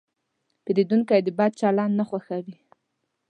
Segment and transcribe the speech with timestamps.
[0.63, 2.57] پیرودونکی د بد چلند نه خوښوي.